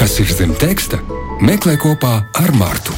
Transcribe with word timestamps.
Kas 0.00 0.14
ir 0.16 0.30
zem 0.32 0.52
teksta? 0.56 0.96
Meklē 1.44 1.74
kopā 1.76 2.22
ar 2.40 2.52
Martu. 2.56 2.94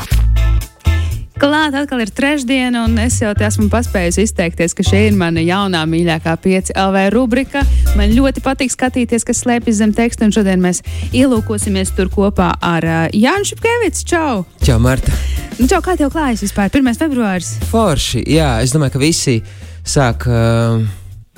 Klāt 1.35 1.75
atkal 1.75 2.05
ir 2.05 2.13
trešdiena, 2.15 2.85
un 2.87 2.95
es 3.03 3.17
jau 3.19 3.33
te 3.34 3.42
esmu 3.42 3.67
paspējusi 3.73 4.23
izteikties, 4.28 4.71
ka 4.78 4.86
šī 4.86 5.00
ir 5.08 5.17
mana 5.18 5.42
jaunā 5.42 5.80
mīļākā 5.91 6.36
5 6.44 6.70
LV 6.78 7.02
rubrika. 7.10 7.65
Man 7.99 8.14
ļoti 8.14 8.45
patīk 8.46 8.70
skatīties, 8.70 9.27
kas 9.27 9.43
slēpjas 9.43 9.80
zem 9.80 9.96
teksta, 9.98 10.29
un 10.29 10.36
šodien 10.36 10.62
mēs 10.62 10.84
ielūkosimies 11.11 11.91
tur 11.99 12.07
kopā 12.07 12.53
ar 12.62 12.87
uh, 12.87 13.03
Jānu 13.11 13.50
Šepkevicu. 13.50 14.07
Čau! 14.07 14.46
Čau, 14.62 14.79
Marta! 14.87 15.11
Nu, 15.59 15.66
čau, 15.66 15.82
kā 15.82 15.98
tev 15.98 16.14
klājas 16.14 16.46
vispār? 16.46 16.71
1. 16.71 16.95
februāris. 17.03 17.57
Forši, 17.75 18.23
jā, 18.30 18.61
es 18.62 18.79
domāju, 18.79 18.95
ka 18.95 19.03
visi 19.03 19.41
sāk 19.82 20.30
uh, 20.30 20.79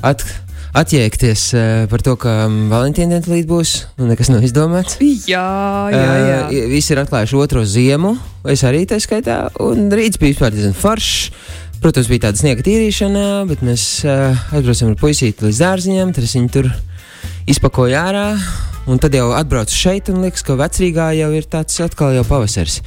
at, 0.04 0.28
atjēgties 0.74 1.42
uh, 1.54 1.64
par 1.90 2.02
to, 2.04 2.16
ka 2.20 2.32
um, 2.48 2.64
Valentīna 2.72 3.20
diena 3.20 3.34
līdz 3.36 3.48
būs, 3.50 3.74
un 4.00 4.10
nekas 4.10 4.30
nav 4.32 4.44
izdomāts. 4.46 4.98
Jā, 5.30 5.44
jā, 5.94 6.02
jā. 6.02 6.40
Uh, 6.48 6.66
visi 6.72 6.94
ir 6.94 7.02
atklājuši 7.04 7.38
otro 7.40 7.62
ziemu, 7.68 8.14
es 8.50 8.64
arī 8.66 8.84
tā 8.90 8.98
skaitā, 9.02 9.44
un 9.62 9.86
rīts 9.94 10.20
bija 10.20 10.34
vispār 10.34 10.54
diezgan 10.54 10.76
foršs. 10.78 11.30
Protams, 11.84 12.08
bija 12.08 12.26
tāda 12.30 12.40
sniega 12.40 12.64
tīrīšana, 12.64 13.24
bet 13.50 13.60
mēs 13.66 13.82
uh, 14.08 14.38
aizbraucām 14.56 14.94
ar 14.94 15.00
puisīti 15.02 15.44
līdz 15.44 15.58
dārziņam, 15.60 16.14
tad 16.16 16.24
es 16.24 16.32
viņu 16.38 16.52
tur 16.54 16.70
izpakoju 17.50 17.98
ārā. 18.00 18.28
Un 18.88 19.00
tad 19.00 19.14
jau 19.16 19.30
atbraucu 19.32 19.72
šeit, 19.72 20.10
un 20.12 20.20
liekas, 20.24 20.42
ka 20.44 20.58
vecrīgā 20.60 21.10
jau 21.16 21.30
ir 21.32 21.46
tāds 21.48 21.80
atkal 21.84 22.12
jau 22.16 22.24
pavasaris. 22.28 22.82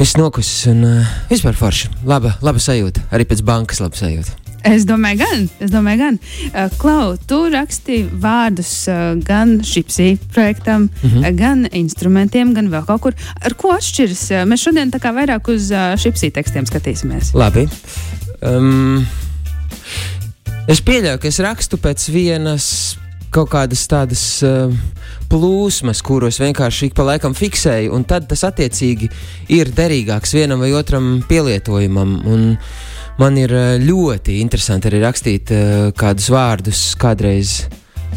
Viss 0.00 0.18
nokusis, 0.20 0.66
un 0.72 0.84
uh, 0.88 1.16
vispār 1.32 1.56
forši. 1.56 1.92
Laba, 2.08 2.34
laba 2.44 2.60
sajūta. 2.60 3.08
Arī 3.12 3.28
pēc 3.28 3.44
bankas 3.48 3.80
laba 3.84 3.96
sajūta. 3.96 4.41
Es 4.64 4.84
domāju, 4.86 5.22
gan. 5.22 5.46
Es 5.60 5.72
domāju, 5.72 5.98
gan. 5.98 6.18
Uh, 6.52 6.68
Klau, 6.78 7.16
tu 7.28 7.38
rakstīji 7.52 8.06
vārdus 8.22 8.70
uh, 8.90 9.12
gan 9.26 9.58
šipsī 9.66 10.14
projektam, 10.32 10.88
mm. 10.88 11.10
-hmm. 11.10 11.36
gan 11.38 11.66
instrumentiem, 11.72 12.54
gan 12.54 12.70
vēl 12.70 12.86
kaut 12.86 13.00
kur. 13.00 13.14
Ar 13.40 13.54
ko 13.54 13.74
atšķiras? 13.74 14.24
Uh, 14.30 14.46
Mēs 14.46 14.62
šodien 14.62 14.90
tā 14.90 15.02
kā 15.02 15.12
vairāk 15.14 15.48
uz 15.48 15.70
uh, 15.70 15.94
šipsī 15.98 16.30
tekstiem 16.30 16.66
skatīsimies. 16.66 17.34
Labi. 17.34 17.68
Um, 18.42 19.06
es 20.68 20.80
pieļauju, 20.80 21.18
ka 21.18 21.28
es 21.28 21.38
rakstu 21.38 21.76
pēc 21.76 22.08
vienas 22.10 22.96
kaut 23.32 23.48
kādas 23.50 23.86
tādas 23.88 24.22
uh, 24.44 24.72
plūsmas, 25.32 26.02
kuros 26.04 26.38
vienkārši 26.42 26.90
ik 26.90 26.94
pa 26.94 27.06
laikam 27.08 27.34
fiksēju, 27.34 27.92
un 27.96 28.04
tad 28.04 28.28
tas 28.28 28.44
attiecīgi 28.44 29.08
ir 29.48 29.72
derīgāks 29.72 30.34
vienam 30.36 30.60
vai 30.60 30.72
otram 30.76 31.22
pielietojumam. 31.28 32.18
Un 32.28 32.56
man 33.22 33.38
ir 33.38 33.54
uh, 33.54 33.76
ļoti 33.78 34.40
interesanti 34.42 34.90
arī 34.90 35.04
rakstīt 35.04 35.54
uh, 35.54 35.88
kādus 35.94 36.28
vārdus 36.32 36.82
kādreiz, 36.98 37.62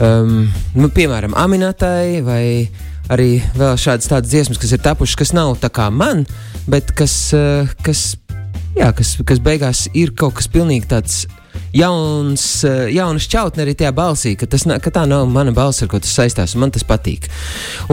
um, 0.02 0.48
nu, 0.74 0.90
piemēram, 0.90 1.38
Aminatai 1.38 2.24
vai 2.26 2.44
arī 3.14 3.38
vēl 3.54 3.78
šādas 3.78 4.10
tādas 4.10 4.34
dziesmas, 4.34 4.60
kas 4.60 4.74
ir 4.74 4.82
tapušas, 4.82 5.20
kas 5.22 5.34
nav 5.38 5.56
tā 5.62 5.70
kā 5.70 5.92
man, 5.94 6.26
bet 6.66 6.96
kas, 6.98 7.16
uh, 7.38 7.70
kas 7.86 8.16
Jā, 8.76 8.90
kas, 8.92 9.14
kas 9.24 9.40
beigās 9.40 9.86
ir 9.96 10.12
kaut 10.20 10.36
kas 10.36 10.50
pilnīgi 10.52 10.90
tāds 10.92 11.22
jauns, 11.76 12.46
eh, 12.68 12.90
jauna 12.96 13.22
šķautne 13.22 13.66
arī 13.66 13.76
tajā 13.78 13.92
balsī, 13.96 14.36
ka, 14.40 14.50
tas, 14.50 14.66
ka 14.66 14.94
tā 14.94 15.06
nav 15.10 15.28
mana 15.32 15.54
balss, 15.56 15.84
ar 15.84 15.92
ko 15.92 16.00
tas 16.00 16.14
saistās, 16.16 16.56
man 16.60 16.74
tas 16.76 16.86
patīk. 16.88 17.30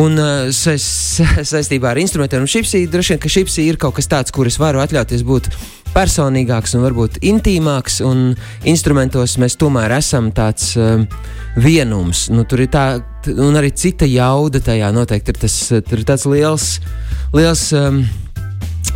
Un 0.00 0.18
uh, 0.18 0.48
saist, 0.54 1.22
saistībā 1.52 1.92
ar 1.92 2.02
instrumentiem 2.02 2.48
šipsī, 2.48 2.86
droši 2.90 3.14
vien, 3.14 3.22
ka 3.22 3.32
šipsī 3.32 3.68
ir 3.68 3.80
kaut 3.80 3.98
kas 3.98 4.10
tāds, 4.10 4.34
kur 4.34 4.50
es 4.50 4.58
varu 4.62 4.82
atļauties 4.84 5.24
būt 5.26 5.50
personīgāks 5.92 6.76
un 6.76 6.86
varbūt 6.86 7.20
intīmāks, 7.28 8.00
un 8.06 8.32
instrumentos 8.68 9.36
mēs 9.40 9.58
tomēr 9.60 9.92
esam 9.98 10.30
tāds 10.34 10.72
um, 10.80 11.04
vienums. 11.60 12.28
Nu, 12.32 12.46
tur 12.48 12.64
ir 12.64 12.70
tā, 12.72 12.86
un 13.32 13.58
arī 13.60 13.72
cita 13.76 14.08
jauda 14.08 14.62
tajā 14.64 14.88
noteikti 14.94 15.34
ir 15.34 15.40
tas, 15.44 15.58
eh, 15.72 15.82
ir 15.92 16.04
liels, 16.32 16.68
liels 17.36 17.66
um, 17.76 18.02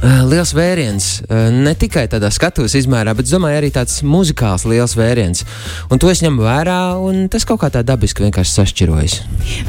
Liels 0.04 0.52
vēriens, 0.52 1.06
uh, 1.24 1.48
ne 1.54 1.72
tikai 1.78 2.04
tādā 2.12 2.28
skatuves 2.34 2.74
izmērā, 2.76 3.14
bet, 3.16 3.30
domāju, 3.30 3.56
arī 3.62 3.70
tāds 3.72 4.02
muzikāls 4.04 4.66
liels 4.68 4.92
vēriens. 4.98 5.42
Un 5.90 6.00
to 6.02 6.10
es 6.12 6.20
ņemu 6.24 6.44
vērā, 6.44 6.78
un 7.00 7.26
tas 7.32 7.46
kaut 7.48 7.62
kā 7.62 7.70
tā 7.72 7.80
dabiski 7.86 8.26
vienkārši 8.26 8.52
sašķirojas. 8.58 9.16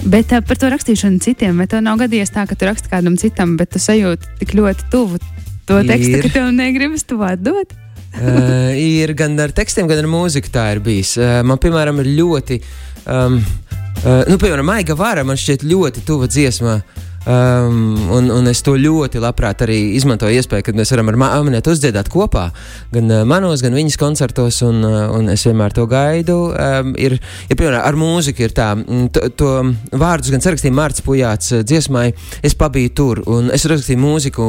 Bet 0.03 0.35
uh, 0.35 0.43
par 0.43 0.59
to 0.59 0.69
rakstīšanu 0.73 1.23
citiem, 1.23 1.57
vai 1.61 1.69
tev 1.71 1.85
nav 1.85 2.01
gadījies 2.03 2.33
tā, 2.35 2.43
ka 2.49 2.59
tu 2.59 2.67
raksti 2.67 2.91
kādam 2.91 3.15
citam, 3.21 3.55
bet 3.59 3.71
tu 3.71 3.81
sajūti 3.81 4.37
tik 4.43 4.55
ļoti 4.59 4.89
tuvu 4.91 5.21
to 5.67 5.79
tekstu, 5.87 6.17
Ir. 6.19 6.27
ka 6.27 6.33
tev 6.41 6.51
negribas 6.55 7.07
to 7.07 7.21
atdot? 7.23 7.73
uh, 8.17 8.75
ir 8.75 9.13
gan 9.17 9.39
ar 9.39 9.55
tekstiem, 9.55 9.87
gan 9.89 10.03
ar 10.03 10.11
mūziku 10.11 10.51
tā 10.53 10.69
ir 10.75 10.83
bijis. 10.83 11.15
Uh, 11.19 11.39
man, 11.47 11.59
piemēram, 11.61 12.03
ir 12.03 12.11
ļoti, 12.19 12.59
um, 13.07 13.39
uh, 13.39 14.23
nu, 14.27 14.37
piemēram, 14.41 14.67
Maiga 14.67 14.97
Vara 14.99 15.25
man 15.27 15.39
šķiet 15.39 15.65
ļoti 15.67 16.03
tuva 16.07 16.29
dziesma. 16.31 16.81
Um, 17.27 18.09
un, 18.09 18.29
un 18.31 18.47
es 18.47 18.61
to 18.63 18.77
ļoti 18.79 19.19
labprāt 19.19 19.59
arī 19.65 19.75
izmantoju 19.97 20.37
iespēju, 20.39 20.63
kad 20.63 20.77
mēs 20.79 20.93
varam 20.93 21.09
ar 21.11 21.17
Māmiņu 21.19 21.59
uzdziedāt 21.73 22.07
kopā, 22.07 22.45
gan 22.93 23.11
uh, 23.11 23.25
manos, 23.27 23.59
gan 23.65 23.75
viņas 23.75 23.97
koncertos, 23.99 24.61
un, 24.63 24.79
uh, 24.87 25.09
un 25.11 25.27
es 25.33 25.43
vienmēr 25.43 25.75
to 25.75 25.83
gaidu. 25.91 26.37
Um, 26.53 26.93
ir, 26.95 27.17
ir, 27.49 27.57
piemēram, 27.59 27.81
ar 27.83 27.99
mūziku 27.99 28.45
ir 28.45 28.55
tā, 28.55 28.69
mm, 28.79 29.09
to, 29.11 29.25
to 29.35 29.51
vārdus 29.99 30.31
gan 30.31 30.45
sarakstīja 30.45 30.77
Mārcis 30.77 31.03
Pujāts 31.03 31.51
uh, 31.57 31.65
dziesmai, 31.67 32.05
es 32.47 32.55
pabiju 32.55 32.93
tur, 32.95 33.21
un 33.27 33.51
es 33.51 33.67
rakstīju 33.67 33.99
mūziku, 33.99 34.47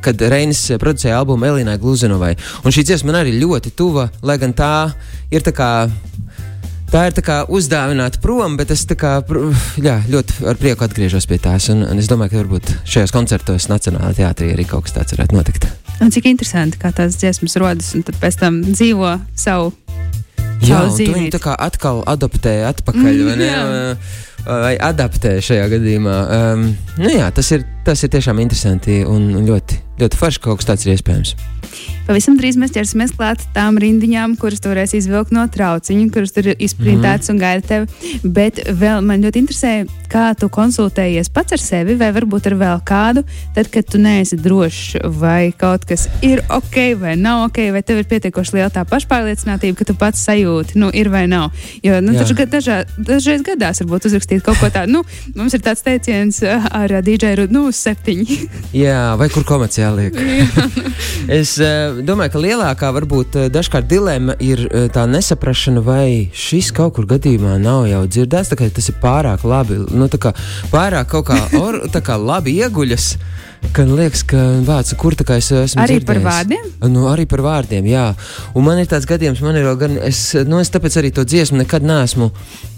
kad 0.00 0.24
Reinis 0.32 0.64
producēja 0.80 1.20
albumu 1.20 1.50
Elīnai 1.50 1.76
Gluzinovai. 1.82 2.32
Un 2.64 2.72
šī 2.72 2.86
dziesma 2.88 3.12
man 3.12 3.20
arī 3.20 3.36
ļoti 3.36 3.74
tuva, 3.76 4.08
lai 4.24 4.38
gan 4.40 4.56
tā 4.56 4.72
ir 5.28 5.44
tā 5.44 5.52
kā. 5.52 5.72
Tā 6.92 7.06
ir 7.08 7.14
tā 7.16 7.22
kā 7.24 7.36
uzdāvināta 7.48 8.20
prom, 8.20 8.58
bet 8.60 8.68
es 8.74 8.82
kā, 9.00 9.14
jā, 9.80 9.94
ļoti 10.12 10.42
ar 10.50 10.58
prieku 10.60 10.84
atgriežos 10.84 11.24
pie 11.30 11.38
tās. 11.40 11.70
Un, 11.72 11.86
un 11.88 12.00
es 12.02 12.08
domāju, 12.10 12.34
ka 12.34 12.42
varbūt 12.42 12.72
šajos 12.84 13.14
koncertos 13.16 13.68
Nacionālajā 13.72 14.18
teātrī 14.20 14.50
arī 14.52 14.66
kaut 14.68 14.84
kas 14.84 14.98
tāds 14.98 15.16
varētu 15.16 15.38
notikt. 15.38 15.68
Un 16.04 16.12
cik 16.12 16.28
interesanti, 16.28 16.76
kā 16.82 16.90
tās 16.92 17.16
dziesmas 17.16 17.56
rodas, 17.62 17.94
un 17.96 18.04
pēc 18.04 18.36
tam 18.42 18.60
dzīvo 18.68 19.14
savu. 19.40 19.72
Jā, 20.62 20.82
dzīvīti. 20.92 21.32
tā 21.32 21.40
kā 21.42 21.56
atkal 21.58 22.04
adaptē 22.06 22.58
atpakaļ, 22.68 23.08
Mm, 23.08 23.24
vai 23.26 23.36
ne? 23.40 23.48
jā. 23.48 23.96
Vai 24.42 24.74
adaptē 24.76 25.36
šajā 25.42 25.64
gadījumā. 25.72 26.14
Um, 26.36 26.62
nu 26.98 27.10
jā, 27.14 27.28
tas 27.34 27.48
ir, 27.54 27.64
tas 27.84 28.02
ir 28.02 28.12
tiešām 28.12 28.42
interesanti 28.42 29.02
un 29.08 29.32
un 29.36 29.48
ļoti, 29.48 29.80
ļoti 30.02 30.18
forši, 30.18 30.40
ka 30.40 30.50
kaut 30.50 30.62
kas 30.62 30.72
tāds 30.72 30.86
ir 30.86 30.96
iespējams. 30.96 31.36
Pavisam 32.06 32.34
drīz 32.36 32.56
mēs 32.58 32.72
ķersimies 32.74 33.14
klāt 33.14 33.44
tām 33.54 33.78
rindiņām, 33.80 34.34
kuras 34.40 34.60
tu 34.60 34.72
varēsi 34.72 34.98
izvilkt 34.98 35.32
no 35.32 35.44
trauciņa, 35.48 36.08
kuras 36.12 36.34
tur 36.34 36.50
ir 36.50 36.56
izprintētas 36.58 37.30
mm 37.30 37.30
-hmm. 37.30 37.34
un 37.34 37.38
gaida 37.38 37.66
tevi. 37.68 38.30
Bet 38.36 38.58
vēl 38.66 39.04
man 39.06 39.22
ļoti 39.22 39.38
interesē, 39.38 39.72
kā 40.10 40.34
tu 40.38 40.48
konsultējies 40.52 41.30
pats 41.32 41.52
ar 41.52 41.62
sevi, 41.62 41.94
vai 41.96 42.10
varbūt 42.12 42.50
ar 42.50 42.56
vēl 42.58 42.82
kādu, 42.84 43.22
tad, 43.54 43.70
kad 43.70 43.86
tu 43.86 43.98
neesi 43.98 44.36
drošs, 44.36 44.96
vai 45.20 45.52
kaut 45.56 45.86
kas 45.88 46.08
ir 46.22 46.42
ok, 46.48 46.98
vai 47.00 47.16
nav 47.16 47.46
ok, 47.46 47.70
vai 47.72 47.82
tev 47.82 48.02
ir 48.02 48.10
pietiekoši 48.10 48.56
liela 48.56 48.70
tā 48.70 48.84
pašpārliecinātība, 48.84 49.78
ka 49.78 49.84
tu 49.84 49.94
pats 49.94 50.26
sajūti, 50.28 50.78
nu, 50.82 50.90
ir 50.92 51.08
vai 51.08 51.26
nav. 51.26 51.50
Jo, 51.82 52.00
nu, 52.00 52.12
Jā. 52.12 52.22
taču 52.22 52.34
dažā, 52.34 52.84
dažreiz 52.98 53.42
gadās 53.42 53.80
varbūt 53.80 54.10
uzrakstīt 54.10 54.42
kaut 54.42 54.58
ko 54.60 54.68
tādu. 54.68 54.92
Nu, 54.92 55.04
mums 55.34 55.54
ir 55.54 55.60
tāds 55.60 55.82
teiciens 55.82 56.42
uh, 56.42 56.66
ar 56.70 56.92
uh, 56.92 57.00
DJ 57.00 57.36
Rudu, 57.36 57.52
nu, 57.52 57.71
uz 57.72 57.80
septiņi. 57.80 58.38
Jā, 58.84 59.14
vai 59.20 59.28
kur 59.32 59.46
komerciāli 59.48 60.06
liek? 60.06 60.20
es 61.40 61.56
uh, 61.62 61.98
domāju, 62.04 62.34
ka 62.34 62.42
lielākā 62.44 62.92
varbūt 62.98 63.38
uh, 63.40 63.48
dažkārt 63.52 63.88
dilemma 63.90 64.36
ir 64.42 64.66
uh, 64.68 64.86
tā 64.92 65.06
nesaprašana, 65.10 65.82
vai 65.84 66.28
šis 66.36 66.72
kaut 66.76 66.98
kur 66.98 67.08
gadījumā 67.10 67.56
nav 67.62 67.86
jau 67.90 68.04
dzirdēts. 68.06 68.52
tā 68.52 68.60
kā 68.60 68.70
Tas 68.72 68.88
ir 68.88 68.96
pārāk 69.02 69.44
labi, 69.44 69.82
nu, 69.92 70.08
tā 70.08 70.20
kā 70.20 70.32
pārāk 70.72 71.10
kaut 71.12 71.28
kā, 71.28 71.38
or, 71.60 71.82
tā 71.92 72.00
kā 72.04 72.16
labi 72.20 72.56
ieguļas. 72.62 73.14
Kad 73.72 73.88
liekas, 73.88 74.20
ka 74.28 74.38
vārds, 74.66 74.92
kur 75.00 75.14
tā 75.16 75.24
kā 75.24 75.38
es 75.40 75.46
esmu. 75.54 75.80
Arī 75.80 76.00
par 76.04 76.18
dzirdējis. 76.18 76.26
vārdiem? 76.26 76.64
Nu, 76.92 77.06
arī 77.08 77.24
par 77.30 77.40
vārdiem, 77.44 77.86
jā. 77.88 78.04
Un 78.58 78.66
man 78.66 78.80
ir 78.82 78.88
tāds 78.90 79.06
gadījums, 79.08 79.40
man 79.44 79.56
ir 79.56 79.68
gan, 79.80 79.94
es, 80.04 80.20
nu, 80.48 80.58
es 80.60 80.68
tāpēc 80.74 80.98
arī 81.00 81.12
to 81.14 81.24
dziesmu 81.24 81.62
nekad 81.62 81.86
neesmu, 81.86 82.28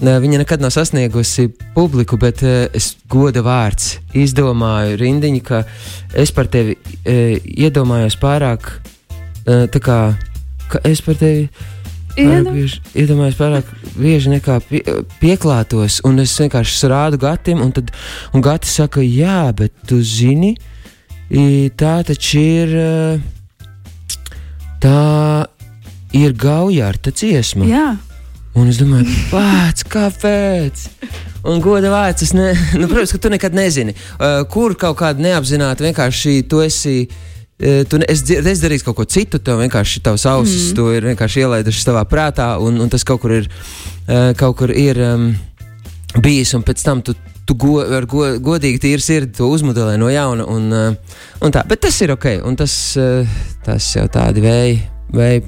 ne, 0.07 0.15
viņa 0.23 0.45
nekad 0.45 0.63
nav 0.63 0.71
sasniegusi 0.75 1.49
publiku, 1.75 2.19
bet 2.21 2.45
eh, 2.47 2.69
es 2.77 2.93
goda 3.11 3.43
vārds 3.43 3.97
izdomāju 4.15 5.01
rindiņu, 5.01 5.41
ka 5.47 5.65
es 6.15 6.31
par 6.35 6.47
tevi 6.53 6.77
e, 7.03 7.41
iedomājos 7.43 8.15
pārāk, 8.23 8.69
e, 9.43 9.65
tā 9.75 9.81
kā, 9.83 9.97
ka 10.71 10.83
es 10.87 11.03
par 11.03 11.19
tevi. 11.19 11.49
Pārāk 12.15 12.53
bieži, 12.55 12.79
iedomājos 13.03 13.41
pārāk 13.41 13.73
bieži 13.97 14.31
nekā 14.37 14.61
pie, 14.69 14.85
pieklātos, 15.19 15.99
un 16.07 16.23
es 16.23 16.37
vienkārši 16.39 16.93
rādu 16.93 17.19
gatim, 17.25 17.65
un, 17.65 17.75
tad, 17.75 17.91
un 18.31 18.45
gati 18.45 18.71
saka, 18.71 19.03
jā, 19.03 19.49
bet 19.59 19.75
tu 19.91 19.99
zini, 19.99 20.53
i, 20.55 20.71
tā 21.77 21.95
taču 22.07 22.41
ir. 22.41 22.75
Tā 24.85 24.99
ir 26.15 26.35
gaujārta 26.37 27.13
dziesma. 27.15 27.67
Jā. 27.69 27.87
Un 28.55 28.69
es 28.71 28.79
domāju, 28.79 29.11
pats, 29.33 29.83
kāpēc? 29.91 30.85
Un 31.51 31.59
goda 31.65 31.91
vārds, 31.91 32.23
es 32.23 32.33
ne, 32.37 32.53
nu, 32.81 32.87
protams, 32.87 33.15
ka 33.17 33.21
tu 33.25 33.33
nekad 33.33 33.57
nezini, 33.57 33.97
uh, 33.97 34.45
kur 34.51 34.77
kaut 34.79 35.01
kāda 35.01 35.25
neapzināta 35.25 35.85
vienkārši 35.85 36.43
tu 36.51 36.63
esi. 36.65 37.05
uh, 37.09 37.83
Tu 37.89 37.99
ne, 37.99 38.07
es, 38.11 38.23
es 38.27 38.63
darīju 38.63 38.83
kaut 38.89 38.97
ko 38.99 39.05
citu, 39.07 39.39
tev 39.43 39.61
vienkārši 39.63 40.01
tavs 40.05 40.25
ausis 40.27 40.73
mm. 40.73 40.77
to 40.79 40.89
ir 40.91 41.05
vienkārši 41.07 41.45
ielaidušas 41.45 41.87
savā 41.87 42.03
prātā, 42.11 42.49
un, 42.63 42.81
un 42.83 42.91
tas 42.91 43.07
kaut 43.07 43.23
kur 43.23 43.35
ir, 43.37 43.47
uh, 44.09 44.33
kaut 44.39 44.59
kur 44.59 44.73
ir 44.75 44.99
um, 45.03 45.29
bijis, 46.19 46.55
un 46.59 46.67
pēc 46.67 46.83
tam 46.83 47.03
tu 47.07 47.15
tu 47.49 47.57
go, 47.61 47.79
ar 47.83 48.07
go, 48.11 48.27
godīgi 48.45 48.81
tīri 48.83 49.05
sirdi 49.05 49.39
to 49.39 49.51
uzmodelē 49.53 49.99
no 50.01 50.11
jauna. 50.13 50.47
Un, 50.51 50.71
uh, 50.73 51.19
un 51.45 51.55
tā, 51.55 51.65
bet 51.69 51.85
tas 51.87 52.01
ir 52.05 52.15
ok, 52.17 52.31
un 52.47 52.57
tas, 52.61 52.75
uh, 53.01 53.37
tas 53.67 53.93
jau 53.97 54.09
tādi 54.13 54.45
vēji. 54.45 54.81
vēji 55.15 55.45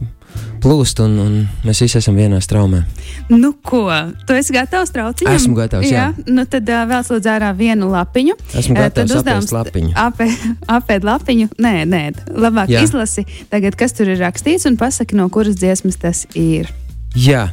plūst, 0.62 1.00
un, 1.04 1.16
un 1.22 1.34
mēs 1.66 1.82
visi 1.84 1.98
esam 2.00 2.16
vienā 2.19 2.40
straumē. 2.43 2.82
Nu, 3.31 3.52
ko? 3.66 3.84
Tu 4.26 4.37
esi 4.38 4.54
gatavs 4.54 4.93
trauciņam? 4.94 5.37
Esmu 5.38 5.58
gatavs. 5.58 5.87
Jā, 5.90 6.08
jā. 6.10 6.26
nu 6.32 6.46
tad 6.50 6.69
uh, 6.72 6.84
vēl 6.90 7.04
lūdzu 7.10 7.31
ārā 7.32 7.52
vienu 7.56 7.90
lapiņu. 7.93 8.37
Esmu 8.62 8.78
gatavs 8.78 9.14
uh, 9.14 9.22
apēst 9.22 9.54
lapiņu. 9.54 9.93
Apē, 10.06 10.28
apēd 10.78 11.06
lapiņu. 11.06 11.50
Nē, 11.62 11.75
nē, 11.88 12.02
labāk 12.34 12.72
jā. 12.72 12.82
izlasi 12.87 13.26
tagad, 13.52 13.78
kas 13.78 13.96
tur 13.96 14.10
ir 14.12 14.20
rakstīts, 14.22 14.66
un 14.70 14.78
pasaki, 14.81 15.19
no 15.19 15.28
kuras 15.32 15.58
dziesmas 15.60 16.00
tas 16.02 16.26
ir. 16.34 16.72
Jā, 17.17 17.47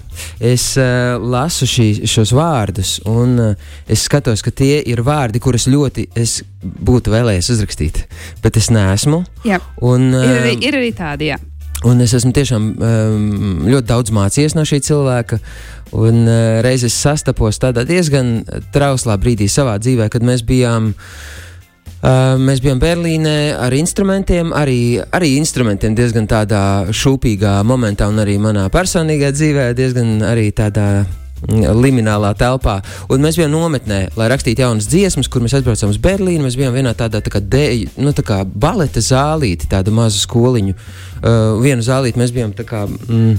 es 0.44 0.74
uh, 0.76 1.16
lasu 1.24 1.68
šī, 1.70 1.88
šos 2.10 2.34
vārdus, 2.36 2.98
un 3.08 3.38
uh, 3.40 3.70
es 3.88 4.04
skatos, 4.10 4.44
ka 4.44 4.52
tie 4.52 4.82
ir 4.92 5.00
vārdi, 5.08 5.40
kurus 5.44 5.70
ļoti 5.72 6.10
es 6.20 6.42
būtu 6.62 7.14
vēlējies 7.14 7.52
uzrakstīt, 7.56 8.02
bet 8.44 8.60
es 8.60 8.68
neesmu. 8.74 9.22
Jā, 9.48 9.62
un, 9.80 10.10
uh, 10.12 10.26
ir, 10.28 10.42
arī, 10.42 10.58
ir 10.68 10.80
arī 10.82 10.92
tādi, 10.98 11.32
jā. 11.32 11.40
Un 11.88 12.00
es 12.04 12.14
esmu 12.16 12.32
tiešām 12.36 12.68
um, 12.76 13.64
ļoti 13.68 13.88
daudz 13.90 14.12
mācījies 14.16 14.54
no 14.56 14.64
šī 14.68 14.80
cilvēka. 14.88 15.40
Un 16.00 16.22
uh, 16.24 16.60
reizes 16.64 16.96
sastapos 16.96 17.60
tādā 17.60 17.84
diezgan 17.88 18.38
trauslā 18.76 19.18
brīdī 19.20 19.50
savā 19.52 19.76
dzīvē, 19.84 20.08
kad 20.12 20.24
mēs 20.28 20.46
bijām. 20.48 20.92
Uh, 20.92 21.42
mēs 22.04 22.60
bijām 22.64 22.82
Berlīnē 22.84 23.56
ar 23.56 23.74
instrumentiem, 23.78 24.52
arī, 24.56 25.00
arī 25.16 25.38
instrumentiem 25.40 25.96
diezgan 25.96 26.28
tādā 26.28 26.64
šūpīgā 26.92 27.62
momentā, 27.64 28.10
un 28.12 28.20
arī 28.20 28.36
manā 28.44 28.66
personīgajā 28.74 29.36
dzīvē 29.38 29.68
diezgan 29.78 30.18
arī 30.28 30.50
tādā 30.56 31.06
liminālā 31.48 32.34
telpā. 32.40 32.78
Un 33.12 33.24
mēs 33.24 33.38
bijām 33.40 33.52
nometnē, 33.52 34.00
lai 34.20 34.28
rakstītu 34.32 34.64
jaunas 34.64 34.88
dziesmas, 34.92 35.28
kur 35.32 35.44
mēs 35.44 35.56
aizbraucām 35.58 35.92
uz 35.92 36.00
Berlīnu. 36.04 36.46
Mēs 36.46 36.58
bijām 36.60 36.76
vienā 36.76 36.94
tādā 36.96 37.22
tā 37.24 37.34
kā, 37.34 37.40
de, 37.40 37.86
nu, 37.98 38.14
tā 38.16 38.24
kā 38.24 38.42
baleta 38.48 39.04
zālīte, 39.04 39.68
tādu 39.72 39.92
mazu 39.96 40.22
skoliņu. 40.24 40.76
Uh, 40.76 41.60
vienu 41.64 41.84
zālīti 41.84 42.20
mēs 42.20 42.34
bijām 42.36 42.56
kā, 42.56 42.86
mm, 42.88 43.38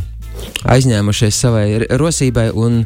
aizņēmušies 0.74 1.42
savai 1.46 1.66
rosībai 1.96 2.50
un 2.52 2.84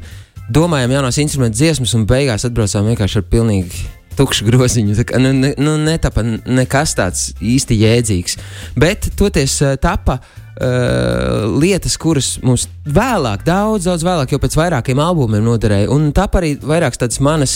domājām 0.51 0.97
jaunās 0.97 1.19
instrumentu 1.23 1.59
dziesmas, 1.59 1.95
un 1.99 2.07
beigās 2.09 2.47
atbraucām 2.49 2.91
vienkārši 2.93 3.23
ar 3.23 3.31
pilnīgi 3.31 3.87
tukšu 4.19 4.49
groziņu. 4.49 4.97
Tā 4.99 5.07
kā, 5.09 5.23
nu, 5.23 5.33
ne, 5.37 5.55
nu, 5.61 5.77
netapa 5.81 6.25
nekas 6.27 6.97
tāds 6.99 7.31
īsti 7.39 7.79
jēdzīgs. 7.85 8.39
Bet 8.79 9.13
toties 9.19 9.61
tapa 9.83 10.19
uh, 10.61 11.59
lietas, 11.59 11.97
kuras 12.01 12.37
mums 12.43 12.67
vēlāk, 12.87 13.45
daudz, 13.47 13.87
daudz 13.89 14.05
vēlāk, 14.07 14.33
jau 14.35 14.41
pēc 14.43 14.57
vairākiem 14.59 15.01
albumiem 15.03 15.45
noderēja. 15.47 15.91
Un 15.95 16.11
tā 16.17 16.27
arī 16.39 16.55
vairākas 16.59 17.01
tādas 17.03 17.21
manas, 17.25 17.55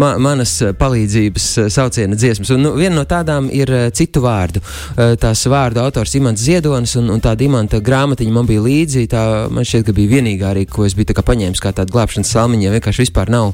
ma, 0.00 0.12
manas 0.22 0.56
palīdzības 0.80 1.48
uh, 1.60 1.68
sauciena 1.72 2.18
dziesmas. 2.18 2.52
Un, 2.54 2.64
nu, 2.64 2.72
viena 2.78 2.96
no 3.00 3.04
tādām 3.08 3.50
ir 3.54 3.72
uh, 3.74 3.88
citu 3.96 4.22
vārdu. 4.24 4.62
Uh, 4.62 5.14
tās 5.20 5.44
vārdu 5.50 5.82
autors 5.84 6.16
Imants 6.18 6.44
Ziedonis, 6.46 6.96
un, 7.00 7.12
un 7.12 7.22
tāda 7.24 7.46
imanta 7.46 7.82
grāmatiņa 7.84 8.36
man 8.36 8.48
bija 8.48 8.64
līdzi. 8.64 9.06
Tā 9.12 9.26
man 9.52 9.68
šķiet, 9.68 9.90
ka 9.90 9.96
bija 9.96 10.16
vienīgā 10.16 10.54
arī, 10.54 10.64
ko 10.70 10.88
es 10.88 10.96
biju 10.98 11.16
kā 11.16 11.26
paņēmis 11.26 11.62
kā 11.62 11.74
tādu 11.76 11.96
glābšanas 11.96 12.32
salmiņu, 12.36 12.68
ja 12.68 12.74
vienkārši 12.78 13.06
vispār 13.06 13.32
nav, 13.32 13.52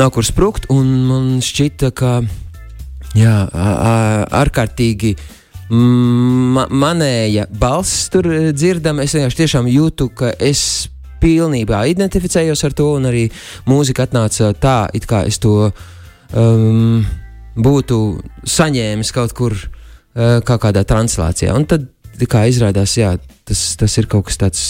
nav 0.00 0.12
kur 0.16 0.26
sprukt. 0.26 0.70
Un 0.74 0.92
man 1.06 1.32
šķita, 1.44 1.94
ka 1.96 2.18
jā, 3.16 3.38
ārkārtīgi. 4.44 5.16
Uh, 5.16 5.32
ma 5.70 6.66
manēja 6.70 7.46
balss 7.50 8.06
tur 8.12 8.28
eh, 8.30 8.50
dzirdama. 8.54 9.04
Es 9.06 9.16
vienkārši 9.16 9.42
tiešām 9.42 9.70
jūtu, 9.70 10.10
ka 10.14 10.32
es 10.38 10.88
pilnībā 11.22 11.86
identificējos 11.90 12.62
ar 12.68 12.74
to, 12.76 12.90
un 12.98 13.08
arī 13.10 13.26
mūzika 13.66 14.06
atnāca 14.06 14.52
tā, 14.60 14.78
it 14.94 15.08
kā 15.08 15.24
es 15.26 15.40
to 15.42 15.70
um, 16.36 17.00
būtu 17.56 17.98
saņēmis 18.46 19.12
kaut 19.16 19.34
kur 19.36 19.56
uh, 19.56 20.38
kā 20.46 20.58
kādā 20.62 20.84
translācijā. 20.86 21.56
Un 21.56 21.66
tad, 21.68 21.88
kā 22.28 22.44
izrādās, 22.50 22.98
jā, 23.00 23.16
tas, 23.48 23.64
tas 23.80 23.98
ir 23.98 24.10
kaut 24.12 24.28
kas 24.28 24.40
tāds, 24.44 24.62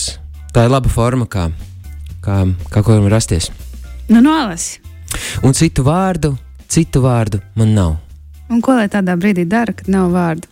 tā 0.54 0.66
ir 0.66 0.72
laba 0.72 0.92
forma, 0.92 1.26
kā, 1.26 1.50
kā, 2.24 2.44
kā 2.70 2.82
ko 2.82 2.94
varam 2.94 3.10
rasties. 3.12 3.50
Nu, 4.06 4.22
nolasi. 4.22 4.78
Un 5.42 5.54
citu 5.56 5.82
vārdu, 5.86 6.36
citu 6.70 7.02
vārdu 7.02 7.42
man 7.58 7.74
nav. 7.74 7.96
Un 8.46 8.60
ko 8.62 8.76
lai 8.78 8.86
tādā 8.90 9.16
brīdī 9.18 9.42
dara, 9.50 9.74
kad 9.74 9.88
nav 9.90 10.12
vārdu? 10.14 10.46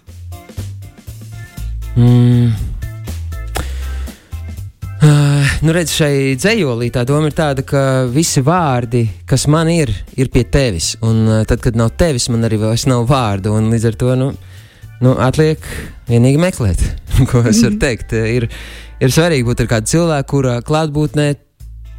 Mm. 1.96 2.50
Uh, 5.05 5.50
nu, 5.61 5.73
redz, 5.76 5.93
šai 5.94 6.35
dzējolī 6.41 6.88
tā 6.94 7.05
doma 7.06 7.29
ir 7.29 7.37
tāda, 7.37 7.62
ka 7.67 7.82
visi 8.11 8.41
vārdi, 8.43 9.05
kas 9.29 9.44
man 9.52 9.69
ir, 9.70 9.93
ir 10.17 10.31
pie 10.32 10.46
tevis. 10.49 10.94
Un 11.05 11.23
uh, 11.29 11.43
tad, 11.46 11.61
kad 11.62 11.76
nav 11.79 11.93
tevis, 12.00 12.31
man 12.32 12.46
arī 12.49 12.58
vairs 12.62 12.87
nav 12.91 13.05
vārdu. 13.11 13.52
Līdz 13.69 13.88
ar 13.91 13.99
to 14.00 14.17
nu, 14.19 14.31
nu, 15.05 15.14
atliek 15.20 15.62
vienīgi 16.08 16.41
meklēt, 16.41 16.82
ko 17.31 17.44
es 17.46 17.62
varu 17.62 17.79
teikt. 17.85 18.17
Ir, 18.17 18.49
ir 18.99 19.14
svarīgi 19.14 19.47
būt 19.47 19.64
ar 19.67 19.73
kādu 19.76 19.93
cilvēku, 19.93 20.31
kurā 20.38 20.58
klātbūtnē 20.67 21.31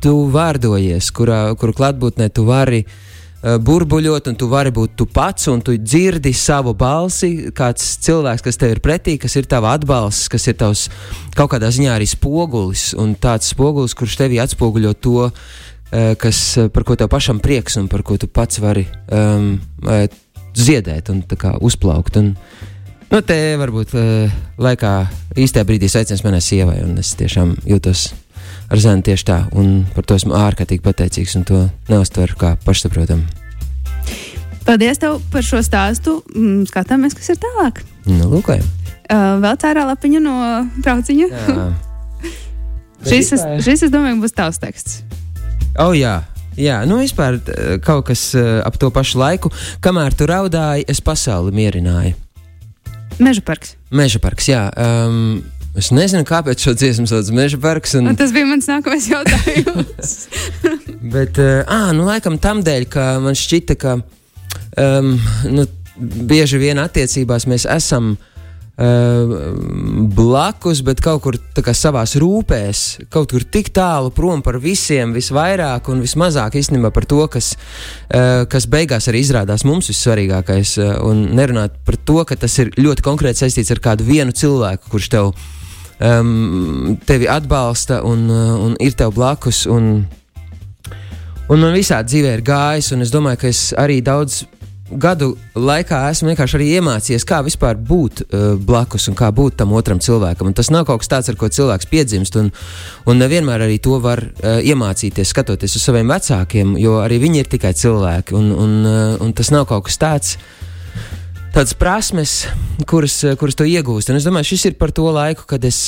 tu 0.04 0.18
vārdojies, 0.34 1.12
kurā, 1.16 1.42
kuru 1.60 1.78
klātbūtnē 1.78 2.32
tu 2.34 2.50
vari 2.50 2.84
uh, 2.84 3.02
burbuļot, 3.46 4.32
un 4.32 4.38
tu 4.40 4.48
vari 4.50 4.72
būt 4.74 4.96
tu 4.98 5.06
pats, 5.06 5.46
un 5.52 5.62
tu 5.62 5.76
dzirdi 5.78 6.32
savu 6.34 6.74
balsi. 6.78 7.52
Kāds 7.56 7.96
cilvēks, 8.06 8.44
kas 8.46 8.58
tev 8.58 8.74
ir 8.74 8.82
pretī, 8.82 9.20
kas 9.22 9.38
ir 9.38 9.46
tavs 9.50 9.70
atbalsts, 9.76 10.32
kas 10.34 10.48
ir 10.50 10.58
tavs 10.58 10.88
kaut 11.38 11.52
kādā 11.54 11.70
ziņā 11.74 11.94
arī 11.94 12.10
spogulis, 12.10 12.94
un 12.98 13.14
tāds 13.22 13.54
spogulis, 13.54 13.94
kurš 13.98 14.18
tevī 14.24 14.42
atspoguļo 14.42 14.96
to, 14.98 15.30
eh, 15.92 16.16
kas, 16.18 16.58
eh, 16.58 16.70
par 16.70 16.84
ko 16.84 16.96
tev 16.96 17.10
pašam 17.10 17.40
prieks, 17.40 17.78
un 17.78 17.88
par 17.88 18.02
ko 18.02 18.18
tu 18.18 18.28
pats 18.28 18.58
vari 18.60 18.88
um, 19.12 19.62
ziedēt 20.56 21.10
un 21.10 21.24
uzplaukt. 21.62 22.18
Un, 22.18 22.36
Nu, 23.12 23.22
te 23.22 23.36
varbūt 23.56 23.94
uh, 23.94 24.32
laikā 24.58 24.92
īstajā 25.38 25.64
brīdī 25.64 25.88
sveiciens 25.88 26.24
manai 26.26 26.42
sievai, 26.42 26.82
un 26.84 26.98
es 26.98 27.14
tiešām 27.16 27.54
jūtos 27.64 28.10
ar 28.70 28.82
zēnu 28.82 29.06
tieši 29.06 29.28
tā, 29.28 29.40
un 29.56 29.84
par 29.96 30.08
to 30.08 30.18
esmu 30.18 30.36
ārkārtīgi 30.38 30.84
pateicīgs, 30.86 31.36
un 31.40 31.46
to 31.48 31.66
neuztveru 31.92 32.38
kā 32.40 32.54
pašsaprotamu. 32.66 33.26
Paldies 34.66 34.98
tev 34.98 35.20
par 35.30 35.46
šo 35.46 35.62
stāstu. 35.62 36.20
Mm, 36.34 36.66
skatāmies, 36.70 37.14
kas 37.18 37.36
ir 37.36 37.42
tālāk. 37.42 37.84
Nu, 38.10 38.32
lūkojam. 38.32 38.66
Uh, 39.06 39.36
vēl 39.44 39.60
cērā 39.62 39.84
lapiņu 39.92 40.22
no 40.26 40.38
trauciņa. 40.82 41.28
šis, 43.10 43.36
es, 43.38 43.44
šis, 43.68 43.86
es 43.86 43.94
domāju, 43.94 44.18
būs 44.24 44.34
tavs 44.34 44.58
teksts. 44.62 45.04
Oh, 45.78 45.94
jā. 45.94 46.24
Jā, 46.58 46.80
nu 46.88 47.02
vispār 47.02 47.38
kaut 47.84 48.08
kas 48.08 48.30
uh, 48.40 48.64
ap 48.66 48.80
to 48.82 48.90
pašu 48.96 49.20
laiku, 49.20 49.52
kamēr 49.84 50.16
tu 50.18 50.26
raudāji, 50.30 50.88
es 50.90 51.04
pasauli 51.04 51.52
mierināju. 51.54 52.16
Meža 53.20 53.44
parks. 53.46 53.76
Meža 53.96 54.20
parks, 54.24 54.48
jā. 54.50 54.64
Um, 54.80 55.44
Es 55.76 55.90
nezinu, 55.92 56.24
kāpēc 56.24 56.62
šo 56.64 56.72
dziesmu 56.78 57.08
sauc 57.10 57.30
Meža 57.36 57.58
parks. 57.60 57.98
Un... 58.00 58.08
Un 58.08 58.16
tas 58.20 58.32
bija 58.36 58.48
mans 58.48 58.68
nākamais 58.70 59.10
jautājums. 59.12 60.14
Bet, 61.16 61.40
uh, 61.42 61.90
nu, 61.96 62.06
laikam 62.08 62.40
tam 62.42 62.62
dēļ, 62.64 62.86
ka 62.92 63.08
man 63.24 63.36
šķita, 63.36 63.76
ka 63.82 63.98
um, 64.00 65.18
nu, 65.52 65.66
bieži 66.00 66.62
vien 66.62 66.80
attiecībās 66.80 67.46
mēs 67.52 67.66
esam 67.68 68.14
uh, 68.16 69.34
blakus, 70.16 70.80
bet 70.88 71.02
kaut 71.04 71.26
kur 71.26 71.38
savā 71.76 72.06
rūpēs, 72.24 72.86
kaut 73.12 73.34
kur 73.36 73.44
tik 73.44 73.74
tālu 73.76 74.14
prom 74.16 74.44
par 74.46 74.62
visiem, 74.64 75.12
visvairāk 75.16 75.92
un 75.92 76.06
vismazāk 76.06 76.56
īstenībā 76.56 76.94
par 76.96 77.08
to, 77.12 77.20
kas, 77.32 77.52
uh, 78.16 78.46
kas 78.48 78.70
beigās 78.72 79.12
arī 79.12 79.26
izrādās 79.28 79.68
mums 79.68 79.92
vissvarīgākais. 79.92 80.78
Uh, 80.80 80.96
un 81.04 81.28
nerunāt 81.36 81.76
par 81.84 82.00
to, 82.00 82.22
ka 82.24 82.40
tas 82.40 82.58
ir 82.64 82.72
ļoti 82.80 83.06
konkrēti 83.06 83.44
saistīts 83.44 83.76
ar 83.76 83.84
kādu 83.92 84.08
vienu 84.08 84.32
cilvēku, 84.32 84.96
kurš 84.96 85.12
tev 85.18 85.36
ir 85.36 85.64
um, 86.00 86.98
tevi 87.06 87.30
atbalsta 87.32 88.02
un, 88.04 88.28
uh, 88.30 88.56
un 88.66 88.76
ir 88.80 88.98
tev 88.98 89.16
blakus. 89.16 89.66
Un, 89.72 90.06
un 91.50 91.62
man 91.62 91.76
visādi 91.76 92.16
dzīvē 92.16 92.36
ir 92.38 92.46
gājis, 92.46 92.92
un 92.96 93.06
es 93.06 93.14
domāju, 93.14 93.44
ka 93.46 93.52
es 93.54 93.70
arī 93.80 94.02
daudz 94.06 94.44
gadu 94.86 95.32
laikā 95.58 96.04
esmu 96.12 96.30
vienkārši 96.30 96.58
arī 96.60 96.68
iemācījies, 96.78 97.26
kā 97.26 97.40
vispār 97.46 97.78
būt 97.78 98.22
uh, 98.26 98.44
blakus 98.62 99.08
un 99.10 99.18
kā 99.18 99.32
būt 99.34 99.58
tam 99.62 99.74
otram 99.74 100.00
cilvēkam. 100.04 100.52
Un 100.52 100.58
tas 100.58 100.70
nav 100.74 100.86
kaut 100.86 101.02
kas 101.02 101.10
tāds, 101.12 101.32
ar 101.32 101.40
ko 101.40 101.50
cilvēks 101.50 101.90
piedzimst, 101.90 102.38
un, 102.38 102.52
un 103.10 103.22
nevienmēr 103.22 103.66
arī 103.66 103.80
to 103.82 103.98
var 104.04 104.22
uh, 104.22 104.60
iemācīties, 104.62 105.34
skatoties 105.34 105.78
uz 105.80 105.88
saviem 105.88 106.12
vecākiem, 106.14 106.78
jo 106.82 107.00
arī 107.02 107.20
viņi 107.24 107.42
ir 107.42 107.52
tikai 107.56 107.74
cilvēki, 107.78 108.38
un, 108.38 108.52
un, 108.54 108.78
uh, 108.86 109.18
un 109.26 109.34
tas 109.34 109.52
nav 109.56 109.66
kaut 109.72 109.90
kas 109.90 110.00
tāds. 110.02 110.38
Tādas 111.56 111.72
prasmes, 111.80 112.32
kuras, 112.84 113.14
kuras 113.40 113.56
tu 113.56 113.64
iegūsti. 113.64 114.12
Un 114.12 114.20
es 114.20 114.26
domāju, 114.28 114.50
šis 114.52 114.66
ir 114.68 114.74
par 114.76 114.92
to 114.92 115.08
laiku, 115.16 115.46
kad 115.48 115.64
es, 115.64 115.88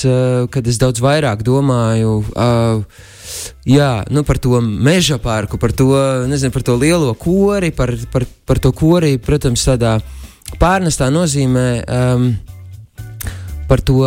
kad 0.54 0.68
es 0.68 0.80
daudz 0.80 1.04
vairāk 1.04 1.44
domāju. 1.44 2.22
Uh, 2.32 2.86
Jā, 3.68 4.06
nu 4.08 4.24
par 4.24 4.40
to 4.40 4.62
meža 4.64 5.18
parku, 5.20 5.60
par 5.60 5.74
to, 5.76 5.90
nezinu, 6.30 6.54
par 6.56 6.64
to 6.64 6.78
lielo 6.80 7.12
kori, 7.20 7.74
par, 7.76 7.92
par, 8.14 8.24
par 8.48 8.62
to 8.64 8.72
kori, 8.72 9.18
protams, 9.20 9.66
tādā 9.68 9.98
pārnestā 10.62 11.10
nozīmē. 11.12 11.68
Um, 11.84 12.30
par 13.68 13.82
to, 13.86 14.00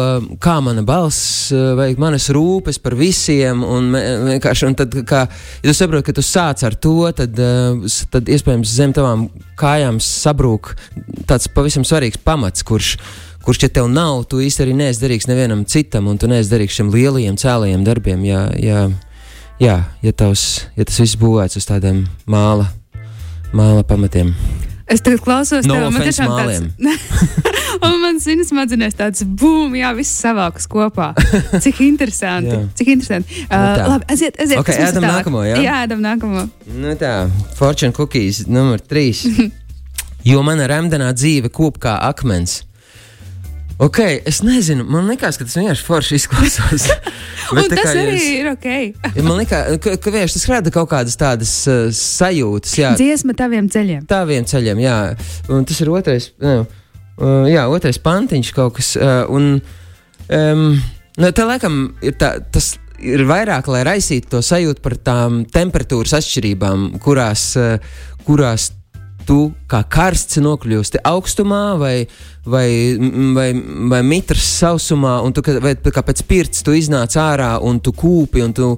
kā 0.42 0.56
mana 0.64 0.82
balss, 0.86 1.50
uh, 1.52 1.74
vai 1.78 1.90
manas 2.00 2.30
rūpes 2.32 2.80
par 2.82 2.96
visiem. 2.98 3.64
Un, 3.64 3.90
vienkārši, 4.30 4.68
un 4.68 4.76
tad, 4.78 4.94
kā, 5.08 5.24
ja 5.60 5.66
tu 5.66 5.76
saproti, 5.76 6.08
ka 6.08 6.16
tu 6.16 6.24
sāc 6.24 6.64
ar 6.66 6.76
to, 6.80 6.96
tad, 7.16 7.36
uh, 7.36 7.98
tad 8.12 8.30
iespējams 8.32 8.76
zem 8.80 8.94
tavām 8.96 9.28
kājām 9.60 10.00
sabrūk 10.04 10.74
tāds 11.28 11.50
pavisam 11.52 11.84
svarīgs 11.86 12.20
pamats, 12.24 12.64
kurš, 12.66 12.94
kurš, 13.44 13.62
ja 13.66 13.72
tev 13.80 13.90
nav, 13.92 14.24
tu 14.30 14.40
īsti 14.42 14.64
arī 14.64 14.78
neesi 14.80 15.04
derīgs 15.04 15.28
nevienam 15.30 15.66
citam, 15.68 16.08
un 16.10 16.18
tu 16.20 16.30
neesi 16.30 16.52
derīgs 16.52 16.80
šiem 16.80 16.92
lielajiem 16.94 17.38
cēlajiem 17.40 17.84
darbiem. 17.86 18.24
Ja, 18.28 18.46
ja, 18.56 18.88
jā, 19.60 19.76
ja, 20.02 20.16
tavs, 20.16 20.48
ja 20.76 20.88
tas 20.88 21.00
viss 21.04 21.20
būvēts 21.20 21.60
uz 21.60 21.68
tādiem 21.68 22.04
māla, 22.30 22.70
māla 23.52 23.86
pamatiem. 23.86 24.34
Es 24.90 25.04
tagad 25.06 25.20
klausos, 25.22 25.66
no 25.70 25.76
tev, 25.76 25.86
man 25.94 26.02
tiešām 26.02 26.32
tāds, 26.34 26.64
un 27.86 28.00
man 28.02 28.18
zinas 28.22 28.50
smadzenēs 28.50 28.96
tāds 28.98 29.22
bum, 29.22 29.76
jā, 29.78 29.92
viss 29.94 30.18
savākas 30.24 30.66
kopā. 30.70 31.12
Cik 31.62 31.78
interesanti, 31.90 32.56
cik 32.78 32.90
interesanti. 32.96 33.44
Uh, 33.46 33.68
Nu 33.80 33.92
labi, 33.94 34.08
aiziet, 34.10 34.34
aiziet. 34.42 34.58
Ok, 34.58 34.66
kas 34.72 34.80
mums 34.80 34.90
ir 34.90 34.98
ēdam 34.98 35.06
nākamo, 35.06 35.44
jā? 35.46 35.60
Jā, 35.62 35.76
ēdam 35.86 36.02
nākamo. 36.02 36.44
Nu 36.82 36.96
tā, 36.98 37.14
fortune 37.58 37.94
cookies 37.94 38.42
numur 38.50 38.82
3. 38.82 39.50
jo 40.30 40.42
mana 40.46 40.66
remdenā 40.70 41.12
dzīve 41.14 41.52
kop 41.54 41.78
kā 41.82 41.94
akmens. 42.10 42.64
Ok, 43.80 43.98
es 44.28 44.42
nezinu, 44.44 44.84
man 44.84 45.06
liekas, 45.08 45.38
ka 45.40 45.46
tas 45.48 45.54
vienkārši 45.56 45.84
forši 45.86 46.18
izklausās. 46.18 46.82
Tā 47.50 47.62
tas 47.70 47.78
kā 47.80 47.92
arī 47.96 48.12
jūs- 48.18 48.26
ir 48.36 48.48
ok. 48.52 48.66
Man 49.24 49.38
liekas, 49.40 49.78
ka, 49.82 49.94
ka 49.96 50.12
vienkārši 50.12 50.36
tas 50.36 50.44
rada 50.52 50.72
kaut 50.74 50.90
kādas 50.92 51.16
tādas 51.18 51.54
uh, 51.70 51.86
sajūtas, 51.96 52.74
jā, 52.78 52.90
Dziesma 53.00 53.32
taviem 53.38 53.70
ceļiem. 53.72 54.04
tādiem 54.10 54.44
ceļiem, 54.50 54.82
jā. 54.84 54.98
Un 55.50 55.64
tas 55.66 55.80
ir 55.80 55.90
otrais, 55.96 56.28
nu, 56.44 56.58
uh, 56.66 57.48
jā, 57.48 57.64
otrais 57.72 57.98
pantiņš 58.04 58.52
kaut 58.58 58.76
kas. 58.76 58.92
Uh, 59.00 59.24
un, 59.32 59.48
um, 60.28 60.66
nu, 61.16 61.32
tā 61.32 61.48
laikam 61.48 61.80
ir 62.04 62.14
tā, 62.20 62.36
tas. 62.52 62.74
Ir 63.00 63.22
vairāk, 63.24 63.64
lai 63.72 63.78
raisītu 63.88 64.28
to 64.34 64.42
sajūtu 64.44 64.82
par 64.84 64.92
tām 65.00 65.38
temperatūras 65.48 66.12
atšķirībām, 66.18 66.98
kurās, 67.00 67.46
uh, 67.56 67.78
kurās 68.26 68.66
tu 69.30 69.38
kā 69.70 69.84
karsts 69.86 70.40
nokļūsti 70.42 71.04
augstumā 71.06 71.76
vai, 71.78 71.94
vai, 72.50 72.66
vai, 73.36 73.46
vai 73.92 74.00
mitras 74.02 74.42
sausumā, 74.58 75.20
un 75.22 75.34
tu 75.36 75.44
vai 75.62 75.76
kā 75.78 76.02
pēc 76.06 76.24
pirts 76.26 76.64
tu 76.66 76.74
iznāc 76.74 77.14
ārā 77.20 77.52
un 77.62 77.78
tu 77.78 77.94
kūpi, 77.94 78.42
un 78.42 78.54
tu 78.56 78.72